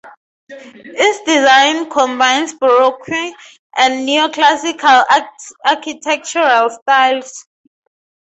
[0.49, 3.07] Its design combines Baroque
[3.77, 5.05] and neoclassical
[5.63, 7.45] architectural styles.